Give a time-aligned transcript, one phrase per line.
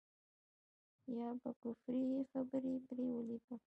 [1.15, 3.59] يا به کفري خبرې پرې وليکم.